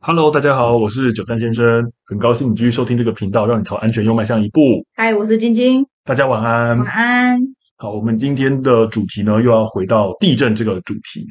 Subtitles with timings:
[0.00, 4.60] Hello，大家好，我是九三先生，很高兴你继续收听这个频道，让你朝安全又迈向一步。
[4.94, 6.78] 嗨，我是晶晶，大家晚安。
[6.78, 7.38] 晚安。
[7.76, 11.26] 好，我们今天的主题呢，又要回到地震这个主题。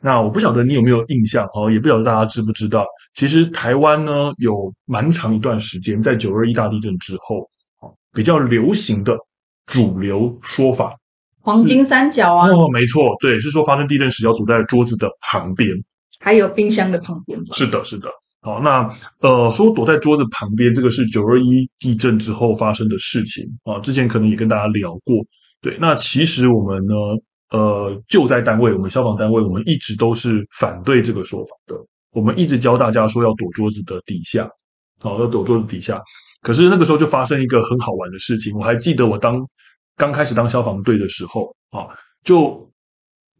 [0.00, 7.50] 那我不晓得你有没有印象哦，也不晓得大家知不知道，其实台湾呢有蛮长一段时间，在九二一大地震之后，
[8.12, 9.18] 比较流行的
[9.66, 10.94] 主流说法，
[11.40, 12.48] 黄金三角啊。
[12.48, 15.68] 哦，没错，对，是说发生地震时要躲在桌子的旁边。
[16.24, 17.54] 还有冰箱的旁边吧。
[17.54, 18.08] 是的，是的。
[18.40, 18.88] 好，那
[19.20, 23.78] 呃，说躲在桌子旁边，这个是九二一地震之后发生的事情啊。
[23.80, 25.16] 之前可能也跟大家聊过。
[25.60, 26.94] 对，那其实我们呢，
[27.50, 31.76] 呃，救灾单位，我们消防单位，我们一直都是反对这个说法的。
[32.12, 34.48] 我们一直教大家说要躲桌子的底下，
[35.02, 36.00] 好，要躲桌子底下。
[36.40, 38.56] 可是那个时候就发生一个很好玩的事情。
[38.56, 39.46] 我还记得我当
[39.94, 41.84] 刚开始当消防队的时候啊，
[42.22, 42.66] 就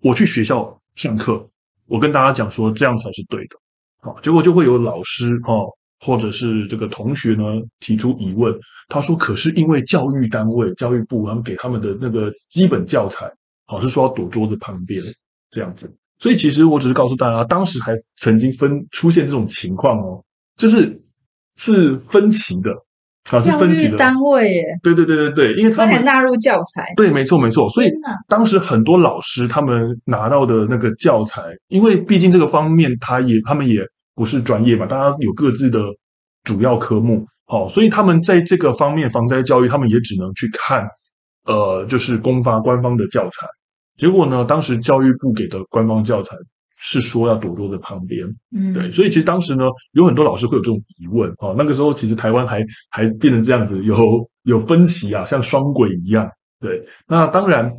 [0.03, 1.49] 我去学校上课。
[1.87, 3.57] 我跟大家讲说，这样才是对的，
[4.01, 5.55] 好，结果就会有老师哈，
[6.01, 7.45] 或者是这个同学呢
[7.81, 8.55] 提出疑问。
[8.89, 13.31] 他说：“可是因为教育单位、教育部他们给他们的那个基本教材，
[13.67, 15.03] 好是说要躲桌子旁边
[15.51, 15.91] 这样子。
[16.19, 20.23] 所以其实我只是告诉大家，当时还曾经分出现这种情况哦，
[20.57, 21.03] 就是
[21.57, 22.71] 是分歧的。”
[23.31, 23.97] 啊，是分级的。
[23.97, 27.91] 单位耶，对对对对对，因为他们纳入教材，对，没错没错，所以
[28.29, 33.81] 当时很多老师他们拿到的那个教材，因为毕竟这个方面他也他们也
[34.15, 35.81] 不是专业嘛，大家有各自的
[36.43, 40.87] 主要科目，好，所以他们在这个方面防灾教育，他们也只能去看，
[41.47, 43.47] 呃，就是公发官方的教材，
[43.97, 46.37] 结果呢，当时教育部给的官方教材。
[46.77, 51.55] 是说要躲桌子旁边，嗯，对，所以其实当时呢，有很多老师会有这种疑问啊。
[51.57, 56.29] 那个时候其实台湾还还变成这样子，有有分歧啊，像双轨一样。
[56.61, 57.73] 对，那当然，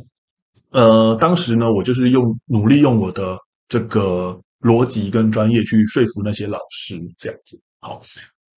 [0.70, 3.36] 呃，当时呢，我就是用努力用我的
[3.68, 7.60] 这个逻辑跟专业去说服那些老师，这样子。
[7.80, 8.00] 好，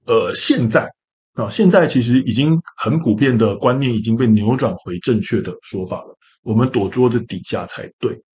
[0.06, 0.90] 呃，现在
[1.34, 6.16] 啊，现在其实已经很普遍的观念已经被扭转回正确的说法了。
[6.44, 8.29] 我们躲桌子底下才对，好。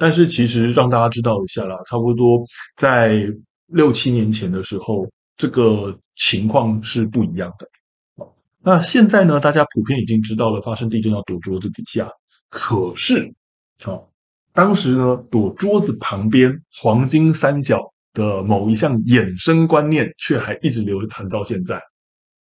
[0.00, 2.42] 但是其实让大家知道一下啦，差不多
[2.74, 3.28] 在
[3.66, 5.06] 六七年前的时候，
[5.36, 7.68] 这个情况是不一样的。
[8.62, 12.10] 那现在呢，大家普遍已经知道了发生地震要躲桌子底下，
[12.48, 13.30] 可是，
[13.84, 14.08] 好，
[14.54, 16.50] 当时呢，躲桌子旁边
[16.80, 21.78] 黄金三角的某一项衍生观念，却还一直流传到现在，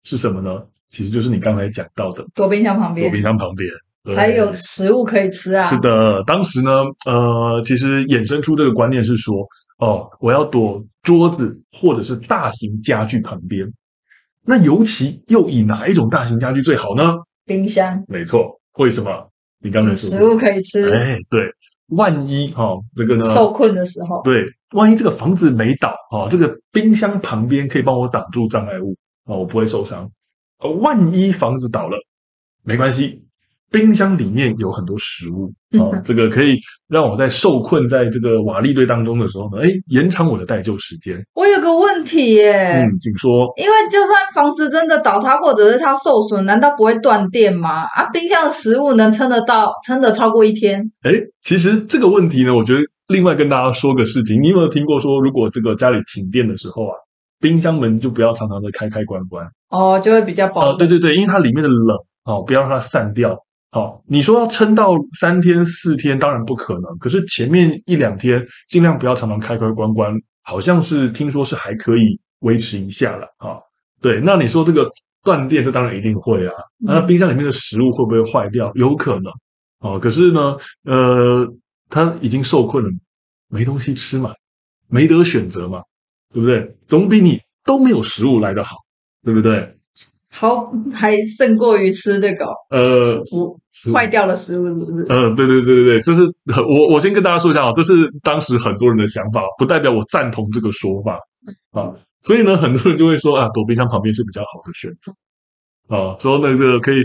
[0.05, 0.65] 是什么呢？
[0.91, 3.69] 其实就是你刚才讲到的，躲冰箱旁边，躲冰箱旁边。
[4.15, 5.69] 才有食物可以吃啊！
[5.69, 6.71] 是的，当时呢，
[7.07, 9.35] 呃，其实衍生出这个观念是说，
[9.79, 13.67] 哦，我要躲桌子或者是大型家具旁边。
[14.47, 17.17] 那尤其又以哪一种大型家具最好呢？
[17.45, 18.03] 冰箱。
[18.09, 19.31] 没错，为什么？
[19.61, 20.89] 你刚才说食物可以吃。
[20.91, 21.41] 哎，对，
[21.89, 23.27] 万一哈、哦、这个呢？
[23.27, 24.23] 受困的时候。
[24.23, 24.43] 对，
[24.73, 30.11] 万一这个房子没倒啊、哦，这个冰箱旁边可以帮我挡住障碍物啊、哦，我不会受伤。
[30.61, 31.99] 呃，万一房子倒了，
[32.63, 33.25] 没关系。
[33.71, 36.59] 冰箱里面有很多食物啊、哦，这个可以
[36.89, 41.23] 让我在受困在这个瓦砾堆当中的时候呢，哎，延长我的待救时间。
[41.35, 43.47] 我有个问题耶，嗯，请说。
[43.57, 47.83] 因为就算房子真的倒塌，或者是它受损，难道不会断电吗？
[47.95, 50.81] 啊，冰箱的食物能撑得到，撑得超过一天？
[51.03, 51.13] 哎，
[51.43, 56.95] 其实这个问题呢，我觉得另外跟大家说个事情，你有没有听过说，如果这个家里停电的时候啊，
[57.39, 60.71] 冰箱门就不要常常的开开关关哦，就会比较保。
[60.71, 63.39] 呃，对对对，因为它里面的冷哦，不要让它散掉。
[63.71, 66.85] 好，你说要撑到三天四天，当然不可能。
[66.99, 73.27] 可是前面一两天，尽量不要常常开开关关，好像是听说是还可以维持一下了。
[73.37, 73.61] 啊，
[74.01, 74.91] 对，那你说这个
[75.23, 76.55] 断电，这当然一定会啊。
[76.79, 78.73] 那冰箱里面的食物会不会坏掉？
[78.75, 79.31] 有可能。
[79.81, 81.47] 哦，可是呢，呃，
[81.91, 82.91] 他已经受困了，
[83.49, 84.33] 没东西吃嘛，
[84.89, 85.83] 没得选择嘛，
[86.31, 86.75] 对不对？
[86.87, 88.79] 总比你都没有食物来得好，
[89.23, 89.78] 对不对？
[90.31, 93.19] 好，还胜过于吃这个呃，
[93.93, 95.07] 坏掉的食物，是不是？
[95.09, 96.23] 呃，对对对对对，这是
[96.69, 101.19] 我我先跟大家说一下啊，这是当时很多人的想法，不代表我赞同这个说法
[101.73, 101.91] 啊。
[102.23, 105.13] 所以呢，很多人就会说啊，躲冰箱旁边是比较好的选择
[105.97, 106.97] 啊，说那个可以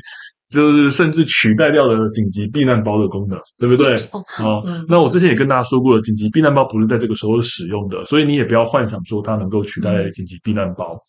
[0.49, 3.95] 就是甚至取代掉了紧急避难包的功能，对不对？
[4.37, 10.99] 啊，那我之前也跟大家说过了，紧急避难包不是在这个时候使用的，所以你也不要幻想说它能够取代紧急避难包。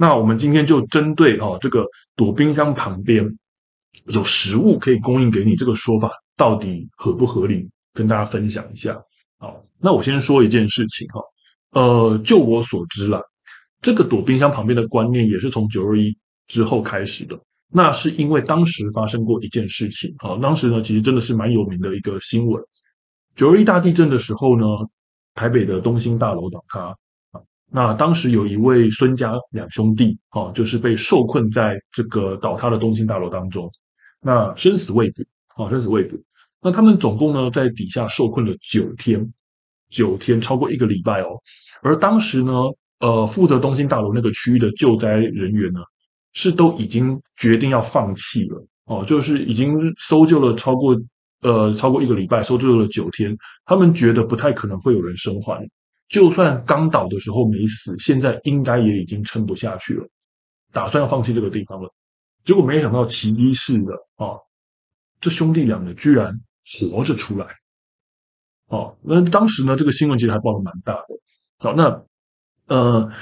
[0.00, 1.84] 那我们今天就针对哦，这个
[2.14, 3.26] 躲冰箱旁边
[4.14, 8.96] 有食物可以供应给你这个说法到底合不合理，跟大家分享一下。
[9.38, 11.20] 好，那我先说一件事情哈，
[11.72, 13.20] 呃，就我所知啦，
[13.82, 16.16] 这个躲冰箱旁边的观念也是从九二一
[16.46, 17.36] 之后开始的。
[17.70, 22.62] 那是因为当时发生过一件事情啊，当时呢其实真的是蛮有名的一个新闻。
[23.34, 24.64] 九二一大地震的时候呢，
[25.34, 26.96] 台北的东兴大楼倒塌。
[27.70, 33.70] 那当时有一位孙家两兄弟，哦，就是被受困在这个倒塌的东兴大楼当中，
[34.22, 35.22] 那生死未卜，
[35.56, 36.16] 哦，生死未卜。
[36.62, 39.32] 那他们总共呢，在底下受困了九天，
[39.90, 41.28] 九天超过一个礼拜哦。
[41.82, 42.52] 而当时呢，
[43.00, 45.80] 呃，负责东兴大楼那个区域的救灾人员呢，
[46.32, 50.96] 是都已经决定要放弃了哦，就是已经搜救了超过
[51.42, 53.36] 呃超过一个礼拜，搜救了九天，
[53.66, 55.62] 他们觉得不太可能会有人生还。
[56.08, 60.08] 就算刚倒的时候没死，现在应该也已经撑不下去了，
[60.72, 61.92] 打算要放弃这个地方了。
[62.44, 64.40] 结果没想到奇迹似的啊，
[65.20, 66.32] 这兄弟两个居然
[66.64, 67.46] 活着出来。
[68.68, 71.06] 哦，那当时呢这个新闻其实还报得蛮大的。
[71.58, 72.04] 好，那
[72.68, 73.12] 呃，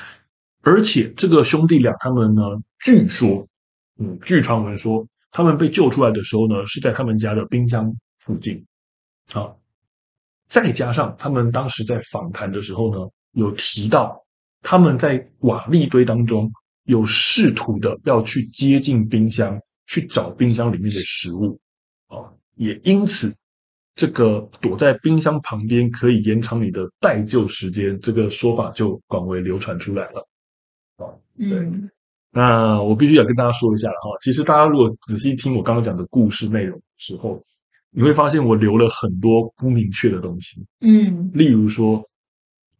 [0.63, 2.43] 而且这个兄弟俩他们呢，
[2.79, 3.49] 据说，
[3.99, 8.65] 嗯，据传闻说，他们被救出来的时候呢，是在他们家的冰箱附近。
[9.33, 9.53] 啊。
[10.49, 13.01] 再加上他们当时在访谈的时候呢，
[13.33, 14.25] 有提到
[14.63, 16.51] 他们在瓦砾堆当中
[16.85, 21.59] 有试图的要去接近冰箱，去找冰箱里面的食物
[22.07, 22.23] 啊，
[22.55, 23.35] 也因此
[23.97, 30.29] 这个躲在冰箱旁边可以延长你的待救时间，这个说法就广为流传出来了
[30.99, 31.11] 啊。
[31.37, 31.91] 对，嗯、
[32.31, 37.43] 那我必须要跟大家说一下了哈，其实大家如果仔细听我刚刚讲的故事内容的时候。
[37.97, 42.05] 你会发现我留了很多不明确的东西，嗯，例如说，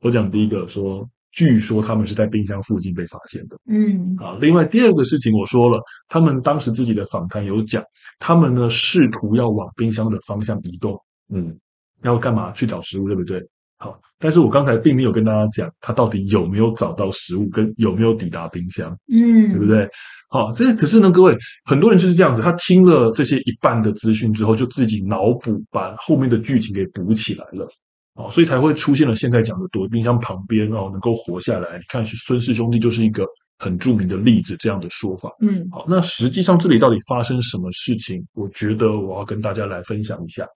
[0.01, 7.83] 我讲第一个说，据说他们是在冰箱附近被发现的，嗯，啊，另外第二个事情我说了，他们当时自己的访谈有讲，
[8.19, 11.59] 他们呢试图要往冰箱的方向移动，嗯，
[12.03, 12.53] 要干嘛？
[12.53, 13.43] 去找食物，对不对？
[13.79, 19.89] 好，但是我刚才并没有跟大家讲他到底有没有找到食物，跟有没有抵达冰箱，嗯，对不对？
[20.29, 27.69] 好，这可是呢，各位很多人就是这样子，他听了这些一半的资讯之后，就自己脑补，把后面的剧情给补起来了，
[28.15, 31.77] 哦，所以才会出现了现在讲的躲冰箱旁边哦，能够活下来。
[31.77, 33.27] 你看，孙氏兄弟就是一个
[33.59, 35.31] 很著名的例子，这样的说法。
[35.43, 38.27] 嗯，好，那实际上这里到底发生什么事情？
[38.33, 40.47] 我觉得我要跟大家来分享一下。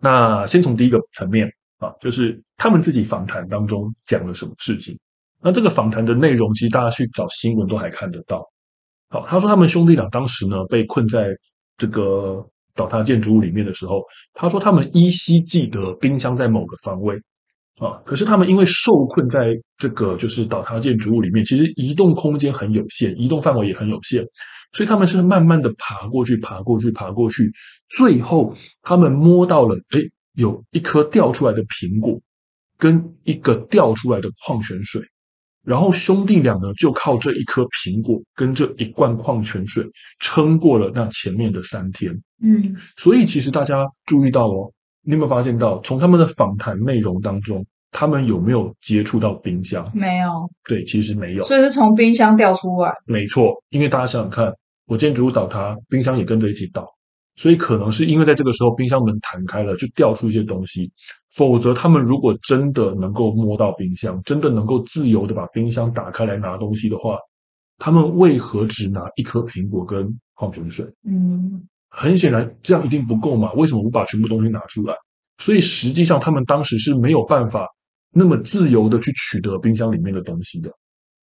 [0.00, 1.48] 那先从第一个层面
[1.82, 4.96] 啊，就是他们自己访谈当中讲了什么事情。
[5.42, 8.48] 那这个访谈的内容，其实大家去找新闻都还看得到。
[9.10, 11.26] 好，他说他们兄弟俩当时呢被困在
[11.76, 12.46] 这个
[12.76, 14.02] 倒塌建筑物里面的时候，
[14.32, 17.16] 他说他们依稀记得冰箱在某个方位
[17.78, 24.24] 啊，可是他们因为受困在这个就是倒塌建筑物里面，其实移动空间很有限，移动范围也很有限，
[24.72, 27.50] 所以他们是慢慢的爬过去，爬过去，爬过去，
[27.88, 32.20] 最后他们摸到了，诶，有一颗掉出来的苹果，
[32.78, 35.02] 跟一个掉出来的矿泉水。
[35.64, 39.86] 然后兄弟俩呢，就靠这一颗苹果跟这一罐矿泉水
[40.18, 42.12] 撑过了那前面的三天。
[42.42, 49.88] 嗯，所以其实大家注意到哦，你有没有发现到，从他们的访谈内容当中，他们有没有接触到冰箱？
[49.94, 50.28] 没有。
[50.64, 51.44] 对，其实没有。
[51.44, 52.92] 所以是从冰箱掉出来。
[53.06, 54.52] 没错，因为大家想想看，
[54.86, 56.84] 我建筑物倒塌，冰箱也跟着一起倒。
[57.36, 60.92] 所以可能是因为在这个时候冰箱门弹开了，就掉出一些东西。
[61.34, 67.16] 否则，他们如果真的能够摸到冰箱，真的能够自由的把冰箱打开来拿东西的话，
[67.78, 70.86] 他们为何只拿一颗苹果跟矿泉水？
[71.08, 73.50] 嗯，很显然这样一定不够嘛。
[73.54, 74.94] 为什么不把全部东西拿出来？
[75.38, 77.66] 所以实际上他们当时是没有办法
[78.12, 80.70] 那么自由的去取得冰箱里面的东西的。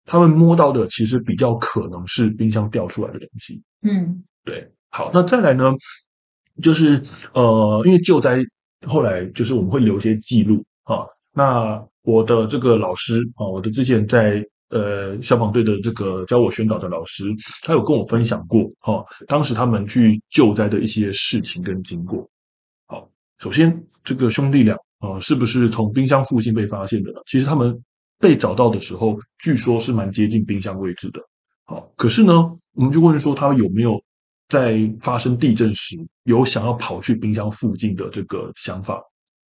[0.06, 3.62] 他们摸到的其实比较可能是冰箱掉出来的东西。
[3.82, 4.66] 嗯，对。
[4.90, 5.70] 好，那再来呢，
[6.62, 7.00] 就是
[7.34, 8.42] 呃，因为救灾
[8.86, 11.04] 后来就是我们会留一些记录啊。
[11.32, 17.24] 那我的这个老师啊，我的之前在呃消防队的这个教我宣导的老师，
[17.62, 22.26] 他有跟我分享过哈，当时他们去救灾的一些事情跟经过。
[22.86, 27.12] 好，首先这个兄弟俩啊，是不是从冰箱附近被发现的？
[27.26, 27.78] 其实他们
[28.18, 31.20] 被找到的时候，据说是蛮接近冰箱位置的。
[31.66, 32.32] 好，可是呢，
[32.72, 34.02] 我们就问说他有没有？
[34.48, 39.00] 在发生地震时，有想要跑去冰箱附近的这个想法，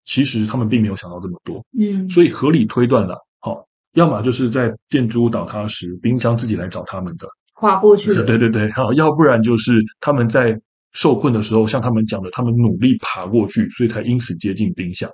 [0.06, 1.65] 其实他们并没有想到这么多。
[1.79, 8.24] 嗯，所以合理推断了，好，要么就是在建筑物倒塌时，冰箱自己来找他们的，滑过去 的。
[8.24, 10.60] 对对对，好，要不然就是他们在
[10.94, 15.10] 受困的时候，像他们讲的，他们努力爬过去，所以才因此接近冰箱。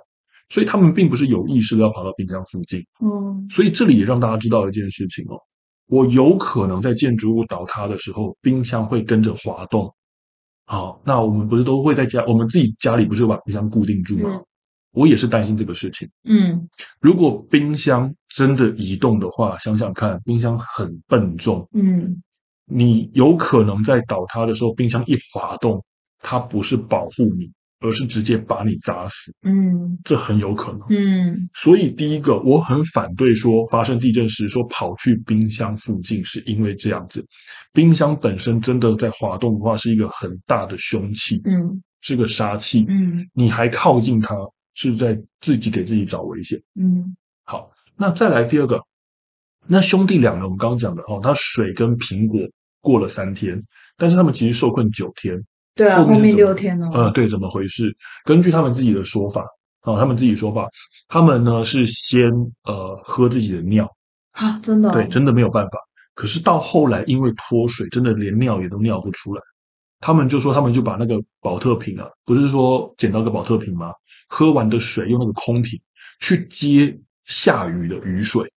[0.48, 2.80] 所以他们并不是有意识的要跑到冰箱附近。
[3.04, 5.36] 嗯，所以这里也让大家知道一件事情哦。
[5.86, 9.92] 我有可能在建筑物倒塌的时候，冰箱会跟着滑动。
[10.66, 14.30] 好，那我们不是都会在家，我们自己家里不是把冰箱固定住吗？
[14.34, 14.44] 嗯、
[14.92, 16.08] 我也是担心这个事情。
[16.24, 16.68] 嗯，
[17.00, 21.68] 如果冰箱真的移动的话，想想看，冰箱很笨重。
[21.72, 22.20] 嗯，
[22.64, 25.80] 你有可能在倒塌的时候，冰箱一滑动，
[26.18, 27.48] 它不是保护你，
[27.80, 29.34] 而是直接把你砸死。
[29.42, 30.80] 嗯，这很有可能。
[30.90, 37.24] 嗯，所以第一个，我很反对说发生地震时说跑去冰箱附近，是因为这样子，
[37.72, 44.34] 冰箱本身真的在滑动的话，是一个很大的凶器，嗯，是个杀器，嗯，你还靠近它，
[44.74, 46.60] 是在自己给自己找危险。
[46.80, 48.80] 嗯，好，那再来第二个，
[49.66, 50.44] 那兄弟俩呢？
[50.44, 52.40] 我们刚刚讲的哦，他水跟苹果
[52.80, 53.62] 过了三天，
[53.96, 55.38] 但是他们其实受困九天。
[55.76, 56.90] 对啊，后面，后面六天哦。
[56.94, 57.94] 呃，对，怎么回事？
[58.24, 59.42] 根据他们自己的说法
[59.82, 60.66] 啊、哦，他们自己说法，
[61.06, 62.32] 他们呢是先
[62.64, 63.86] 呃喝自己的尿
[64.32, 65.78] 啊，真的、哦、对，真的没有办法。
[66.14, 69.42] 可是到后来，因为脱水，真的连尿也都尿不出来，
[70.00, 73.92] 他们就说他们就把那个保特瓶啊，不是说捡到个保特瓶吗？
[74.28, 75.78] 喝完的水用那个空瓶
[76.20, 78.50] 去接下雨的雨水，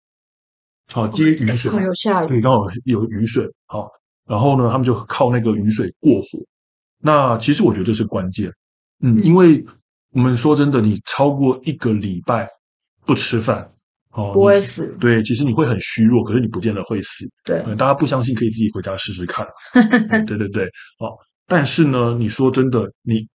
[0.93, 3.91] 好、哦、接雨水，有下雨，对，刚好有雨水，好、哦，
[4.25, 6.39] 然后呢，他们就靠那个雨水过活。
[7.01, 8.51] 那其实我觉得这是关键，
[9.01, 9.65] 嗯，因为
[10.12, 12.50] 我们说真的，你超过一个礼拜
[13.06, 13.72] 不吃饭，
[14.12, 14.96] 哦，不会死。
[15.00, 17.25] 对，其实你会很虚弱，可是你不见得会死。
[17.46, 19.48] 对，大家不相信可以自己回家试试看。
[20.12, 20.65] 嗯、对对对，
[21.00, 21.15] 哦，
[21.48, 23.27] 但是呢，你说真的，你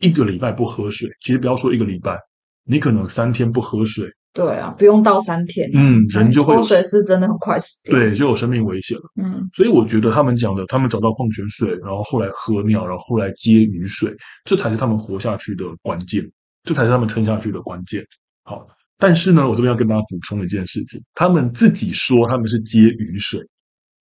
[0.00, 2.18] 一个礼拜不喝水，其实不要说一个礼拜，
[2.64, 4.08] 你可能三天不喝水。
[4.32, 9.02] 对啊，不用到三天，嗯，人就会脱水是真的很快死掉，对，就有生命危险了。
[9.20, 16.22] 嗯，所以我觉得他们讲的，他们找到矿泉水，然后后来喝尿，然后后来接雨水，这才是他们活下去的关键，
[16.62, 18.06] 这才是他们撑下去的关键。
[18.44, 18.64] 好，
[18.98, 23.40] 但是呢，我这边要跟大家补充一件事情，他们自己说他们是接雨水，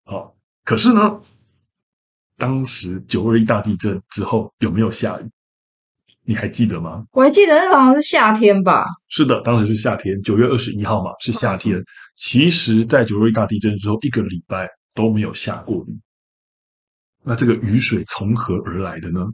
[0.06, 1.20] 好，可是呢，
[2.38, 5.26] 当时九二一大地震之后有没有下雨？
[6.28, 7.06] 你还记得吗？
[7.14, 8.86] 我还记得那个好像是夏天吧。
[9.08, 11.82] 是的，当时是夏天，九月二十一号嘛，是夏天。
[12.18, 15.98] 其实，在九二一大地震之后一个礼拜都没有下过雨。
[17.24, 19.26] 那这个雨水从何而来的呢？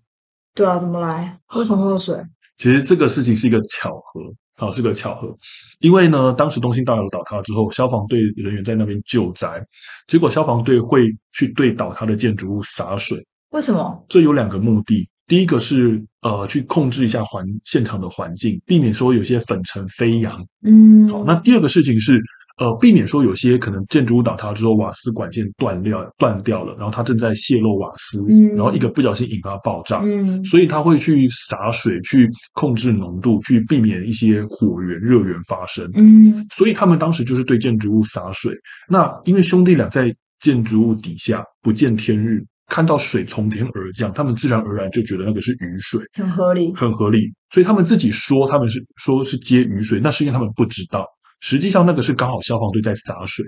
[0.53, 1.35] 对啊，怎么来？
[1.55, 2.15] 为什么会有水？
[2.57, 4.21] 其实这个事情是一个巧合，
[4.57, 5.35] 好，是个巧合。
[5.79, 9.59] 因为呢，当时东兴大楼倒塌之后，消防队人员在那边救灾，
[10.05, 13.25] 结果消防队会去对倒塌的建筑物洒水。
[13.49, 14.05] 为什么？
[14.07, 15.09] 这有两个目的。
[15.27, 20.37] 第一个是呃，去控制一下环现场的环境，避免说有些粉尘飞扬。
[20.65, 21.23] 嗯，好。
[21.23, 22.21] 那第二个事情是
[22.57, 35.89] 呃，避免说有些可能建筑物倒塌之后，瓦斯管线断掉断掉了，然后它正在泄漏瓦斯，嗯，然后一个不小心引发爆炸，嗯，所以他会去洒水去控制浓度，去避免一些火源热源发生。
[35.95, 38.53] 嗯，所以他们当时就是对建筑物洒水。
[38.87, 42.45] 那因为兄弟俩在建筑物底下不见天日。
[42.67, 47.19] 看到水从天而降，他们自然而然就觉得那个是雨水，很合理，很合理。
[47.51, 51.05] 所以他们自己说他们是说是接雨水，那是因为他们不知道，
[51.41, 53.45] 实际上那个是刚好消防队在洒水。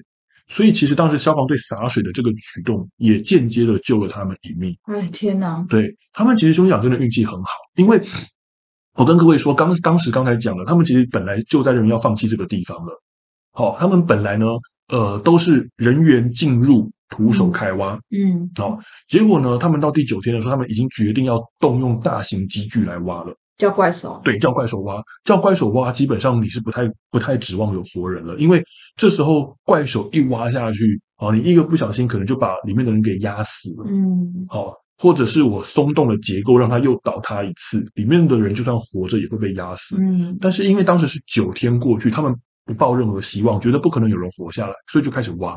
[0.48, 4.78] 所以其实当时消防队洒水的这个举动，也间接的救了他们一命。
[4.84, 5.66] 哎，天哪！
[5.68, 8.00] 对，他们其实兄弟俩真的运气很好，因为
[8.94, 13.02] 我跟各位说，刚当时刚才讲了，他们其实本来就在人要放弃这个地方了。
[13.54, 14.46] 好、哦，他们本来呢，
[14.90, 16.92] 呃，都是人员进入。
[17.10, 26.82] 徒手开挖，嗯，好、哦，结果呢，他们到第九天的时候，他们已经决定要动用大型机具来挖了，叫怪手，对，叫怪手挖，叫怪手挖，基本上你是不太
[27.12, 28.64] 不太指望有活人了，因为
[28.96, 42.36] 这时候怪手一挖下去，啊，你一个不小心可能就把里面的人给压死了，嗯，好、哦，或者是我松动了结构，让它又倒塌一次，里面的人就算活着也会被压死，嗯，但是因为当时是九天过去，他们
[42.66, 45.56] 不抱任何希望，觉得不可能有人活下来，所以就开始挖。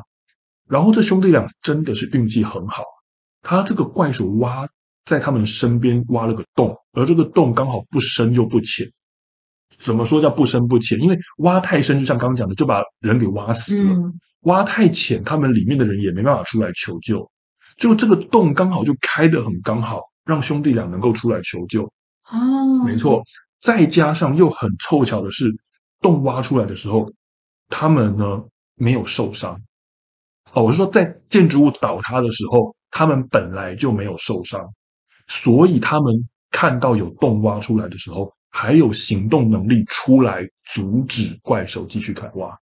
[0.69, 2.85] 然后这兄弟俩真的是运气很好，
[3.43, 4.69] 他这个怪手挖
[5.05, 8.87] 在他们身边挖了个洞，而这个洞刚好不深又不浅。
[9.79, 11.01] 怎么说叫不深不浅？
[11.01, 17.31] 因为挖太深，就像刚刚讲的，就把人给挖死了；嗯、挖太浅，他们里面的人也没办法出来求救。
[17.77, 21.85] 就这个洞刚好就开得很刚好，让兄弟俩能够出来求救。
[22.31, 23.23] 哦，没错。
[23.61, 25.47] 再加上又很凑巧的是，
[26.01, 27.11] 洞挖出来的时候，
[27.69, 28.43] 他们呢
[28.75, 29.61] 没有受伤。
[30.55, 34.67] 哦，我是说，在建筑物倒塌的时候，他们本来就没有受伤，
[35.27, 36.15] 所以他们
[36.51, 42.57] 看到有洞挖出来的时候，还有行动能力出来阻止怪兽继续开挖，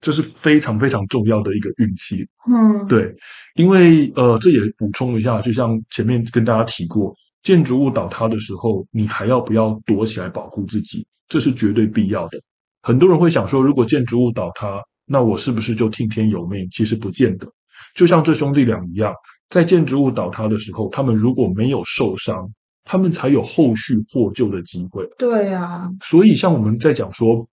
[0.00, 2.24] 这是非常非常重要的一个运气。
[2.48, 3.12] 嗯，对，
[3.56, 11.04] 因为呃，这也补充一下，就像前面跟大家提过，建筑物倒塌的时候，你还要不要躲起来保护自己？
[11.28, 12.40] 这是绝对必要的。
[12.80, 16.68] 很多人会想说，如果建筑物倒塌，那我是不是就听天由命？
[16.70, 17.50] 其实不见得。
[17.94, 19.12] 就像这兄弟俩一样，
[19.48, 22.48] 在建筑物倒塌的时候，他们如果没有受伤，
[22.84, 25.04] 他们才有后续获救的机会。
[25.18, 27.48] 对啊，所以像我们在讲说，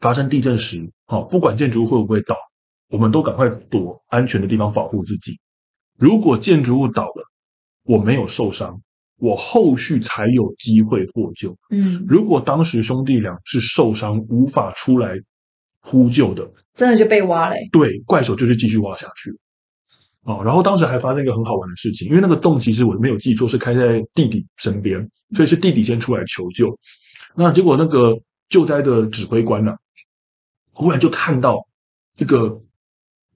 [0.00, 2.36] 发生地震时，好，不管建筑物会不会倒，
[2.88, 5.38] 我们都赶快躲安全的地方保护自己。
[5.98, 7.24] 如果建筑物倒了，
[7.84, 8.80] 我没有受伤，
[9.18, 11.56] 我后续才有机会获救。
[11.70, 15.14] 嗯，如果当时兄弟俩是受伤无法出来
[15.80, 17.54] 呼救的，真的就被挖了。
[17.72, 19.30] 对，怪手就是继续挖下去。
[20.24, 25.00] 哦，然后当时还发生一个很好玩的事情，因为那个洞其实我没有记错是开在弟弟身边，
[25.34, 26.78] 所以是弟弟先出来求救。
[27.34, 28.14] 那结果那个
[28.48, 29.78] 救灾的指挥官呢、啊，
[30.72, 31.66] 忽然就看到
[32.18, 32.60] 一个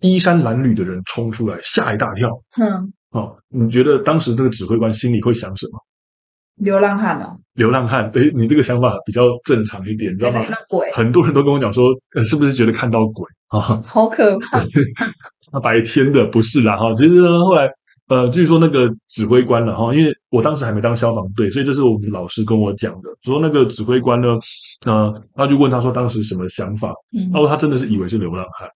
[0.01, 2.31] 衣衫褴褛的人冲出来，吓一大跳。
[2.51, 5.79] 哼，哦，你觉得当时这个指挥官心里会想什么？
[6.57, 10.41] 流浪汉哦，流浪汉，对，你这个想法比较正常一点，你知道吗？
[10.41, 13.61] 看到鬼，很多人都跟我讲说，呃，是不是觉得看到鬼啊？
[13.85, 14.63] 好可怕！
[15.53, 17.69] 那白天的不是啦，哈，其实呢，后来。
[18.09, 23.09] 呃，据说那个指挥官了哈，因为我当时还没当消防队，所以这是我们老师跟我讲的。
[23.23, 24.39] 说那个指挥官呢，
[24.85, 28.69] 呃，他就问他说当时什么想法，嗯，他说他真的是以为是流浪汉，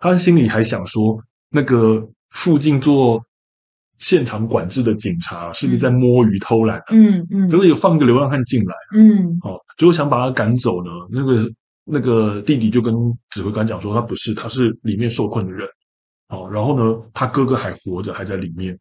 [0.00, 1.16] 他心里还想说
[1.48, 3.24] 那个附近做
[4.02, 6.82] 现场管制的警察是不是在摸鱼偷懒？
[6.90, 11.50] 嗯嗯，就是有放一个流浪汉进来，嗯，哦，结果想把他赶走呢，那个
[11.84, 12.92] 那个弟弟就跟
[13.30, 15.66] 指挥官讲说他不是，他是里面受困的人。
[16.28, 18.76] 哦，然后呢，他哥哥还活着，还在里面，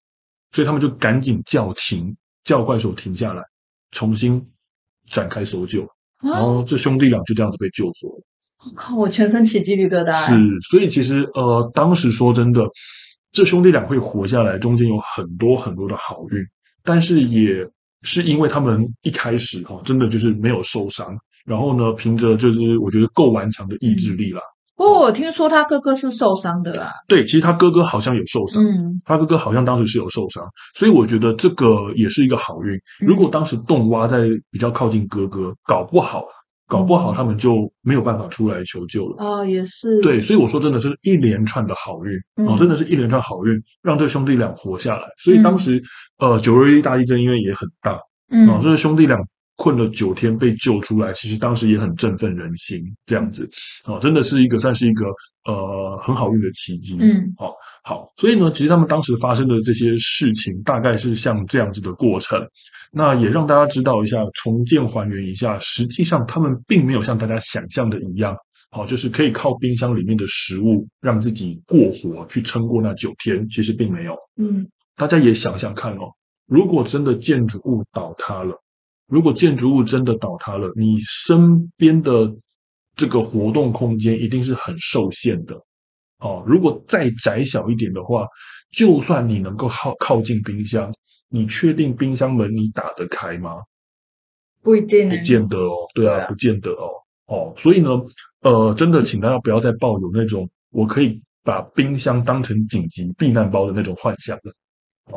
[0.54, 3.44] 所以他们就赶紧叫停，叫怪手停下来，
[3.92, 4.42] 重新
[5.12, 5.84] 展开搜救。
[6.20, 8.24] 啊、然后这兄弟俩就这样子被救活了。
[8.64, 10.14] 我靠，我全身起鸡皮疙瘩。
[10.14, 10.38] 是，
[10.70, 12.62] 所以其实呃，当时说真的，
[13.32, 16.44] 这兄弟俩会活下来，中间有很多很多的好运，
[16.84, 17.68] 但是也
[18.04, 21.08] 是因为他们一开始哈、哦，真的就是没有受伤，
[21.46, 24.40] 然后呢，凭着就是我觉得够顽强的意志力啦。
[24.40, 26.92] 嗯不过我听说他哥哥是受伤的啦。
[27.08, 28.64] 对，其实他哥哥好像有受伤。
[28.64, 32.76] 嗯，他哥哥好像当时是有受伤，所以我觉得这个也是一个好运。
[33.00, 36.26] 如果当时洞挖在比较靠近哥哥，搞不好，
[36.72, 39.16] 搞不好他们就没有办法出来求救了。
[39.20, 40.00] 哦，也是。
[40.00, 45.04] 对，所以我说真的是一连串的好运哦，真的是一连串好运，让这兄弟俩活下来。
[45.18, 45.84] 所以当时
[46.20, 48.00] 呃九二一大地震因为也很大，
[48.30, 49.20] 嗯，啊，这兄弟俩。
[49.62, 53.48] 困了九天被救出来，其实当时也很振奋人心，这样子
[53.86, 55.06] 哦，真的是一个算是一个
[55.46, 56.98] 呃很好运的奇迹。
[57.00, 57.54] 嗯，好，
[57.84, 62.44] 好，所以呢，其实他们当时发生的这些事情，大概是像这样子的过程。
[62.92, 68.36] 那也让大家知道一下，重建还原一下，实际上他们并没有像大家想象的一样，
[68.72, 74.16] 好，就是可以靠冰箱里面的食物让自己过活，去撑过那九天，其实并没有。
[74.38, 76.10] 嗯，大家也想想看哦，
[76.48, 78.60] 如果真的建筑物倒塌了。
[79.12, 82.34] 如果建筑物真的倒塌了，你身边的
[82.96, 85.54] 这个活动空间一定是很受限的
[86.20, 86.42] 哦。
[86.48, 88.26] 如果再窄小一点的话，
[88.72, 90.90] 就算你能够靠靠近冰箱，
[91.28, 93.58] 你确定冰箱门你打得开吗？
[94.64, 95.76] 不一定，不见得哦。
[95.94, 96.90] 对啊，对啊，不见得哦。
[97.26, 97.90] 哦，所以呢，
[98.44, 104.54] 呃，真的，请大家不要再抱有那种我可以把冰箱当成紧急避难包的那种幻想了。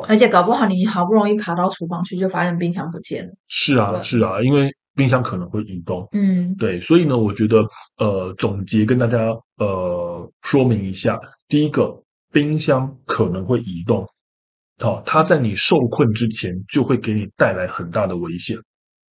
[0.07, 3.31] 而且搞不好你好不容易爬到厨房去，就发现冰箱不见了。
[3.47, 6.07] 是啊，是啊，因为冰箱可能会移动。
[6.11, 7.65] 嗯，对，所以呢，我觉得
[7.97, 11.17] 呃，总结跟大家呃说明一下：
[11.47, 11.95] 第一个，
[12.31, 14.05] 冰箱可能会移动，
[14.79, 18.57] 好、哦，它在你受困之前就会给你带来很大的危险，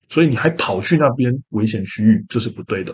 [0.09, 2.93] 所以你还跑去那边危险区域，这是不对的。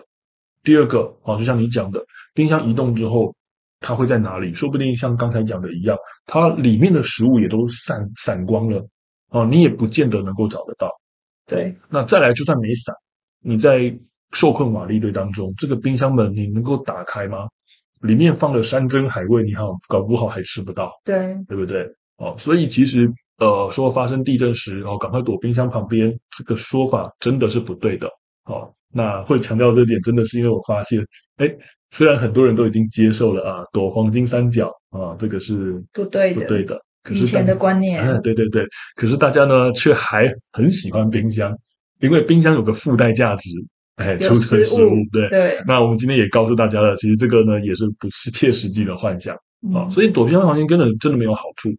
[0.62, 2.00] 第二个，好、哦，就像你讲的，
[2.34, 3.34] 冰箱移动之后。
[3.80, 4.54] 它会在哪里？
[4.54, 8.86] 说不定像刚才讲的一样，它里面的食物也都散散光了
[9.30, 10.90] 哦，你也不见得能够找得到。
[11.46, 12.94] 对，那再来，就算没散，
[13.42, 13.92] 你在
[14.32, 17.48] 受困瓦砾堆当中，这个冰箱门你能够打开吗？
[18.02, 20.92] 里面放了山珍海味，你好搞不好还吃不到。
[21.04, 21.82] 对，对不对？
[22.18, 28.06] 哦，所以其实呃，说发生地震时哦，赶快躲冰箱旁边，这个说法真的是不对的。
[28.44, 31.02] 哦，那会强调这点，真的是因为我发现，
[31.38, 31.48] 哎。
[31.92, 36.80] 虽然很多人都已经接受了啊，躲黄金三角啊，这个是不对的，不对的。
[37.02, 38.64] 可是以前的观念，啊，对对对。
[38.94, 41.52] 可是大家呢，却还很喜欢冰箱，
[42.00, 43.48] 因为冰箱有个附带价值，
[43.96, 44.90] 哎，储存食物。
[45.10, 45.60] 对对。
[45.66, 49.34] 那我们今天也告诉大家了，其实这个呢，也是不切实际的幻想
[49.74, 49.88] 啊。
[49.88, 51.70] 所以躲冰箱黄金根本真的没有好处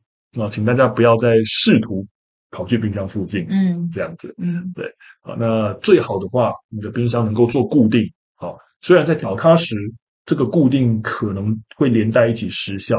[0.42, 2.06] 啊，请大家不要再试图
[2.50, 4.86] 跑去冰箱附近，嗯，这样子，嗯，对。
[5.22, 8.02] 好，那最好的话，你的冰箱能够做固定，
[8.36, 9.76] 好，虽然在倒塌时。
[10.26, 12.98] 这个固定可能会连带一起失效，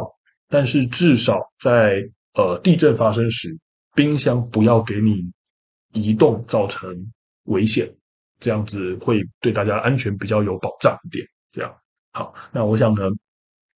[0.49, 2.03] 但是至少在
[2.35, 3.57] 呃地震发生时，
[3.95, 5.33] 冰箱不要给你
[5.93, 6.91] 移动造成
[7.45, 7.89] 危险，
[8.41, 11.25] 这样子会对大家安全比较有保障一点。
[11.53, 11.73] 这样
[12.13, 13.03] 好，那我想呢，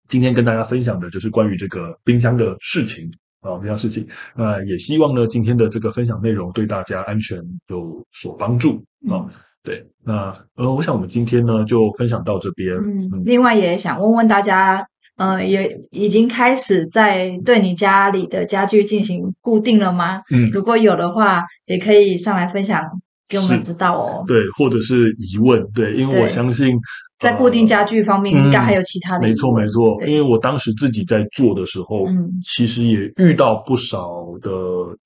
[0.08, 4.08] 今天跟大家分享的就是关于这个冰箱的事情啊，冰箱事情。
[4.36, 8.78] 那也希望呢，今天的这个分享内容对大家安全有所帮助
[9.10, 9.26] 啊。
[9.28, 9.30] 嗯
[9.64, 12.76] 对，那呃，我想我们今天呢就分享到这边。
[12.76, 20.22] 嗯，另外也想问问大家，呃，也已经开始在对你家里的家具进行固定了吗？
[20.32, 22.84] 嗯，如果有的话，也可以上来分享
[23.30, 24.26] 给我们知道哦。
[24.28, 26.78] 对，或者是疑问，对，因为我相信
[27.20, 29.26] 在固定家具方面，应该还有其他的。
[29.26, 29.98] 没错，没错。
[30.06, 34.52] 因为我当时自己在做的时候，嗯，其实也遇到不少的，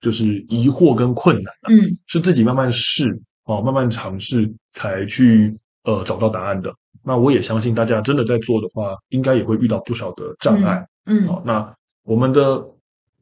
[0.01, 1.53] 就是疑惑跟困难。
[1.69, 3.05] 嗯，是自己慢慢试
[3.47, 6.71] 哦，慢慢尝试才去呃找到答案的。
[7.03, 10.85] 那我也相信大家真的在做的话，应该也会遇到不少的障碍。
[11.05, 12.61] 嗯，好、嗯哦，那我们的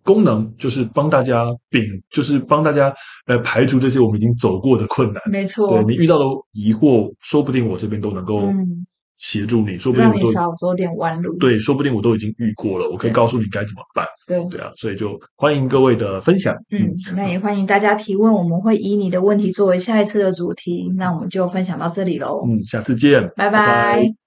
[0.04, 2.94] 功能就是帮大家摒，就是帮大家
[3.28, 5.22] 来排除这些我们已经走过的困难。
[5.32, 8.52] 没错，对，你遇到的疑惑，说不定我这边都能够。
[9.16, 11.38] 嗯协助你，说不定让你少走点弯路。
[11.38, 14.06] 对，说不定我都已经遇过了，我可以告诉你该怎么办。
[14.28, 16.54] 对对啊，所以就欢迎各位的分享。
[16.70, 20.92] 嗯，那也欢迎大家提问，我们会以你的问题作为下一次的主题。
[20.98, 22.44] 那我们就分享到这里喽。
[22.46, 23.52] 嗯，下次见，拜拜。
[23.52, 24.25] 拜拜。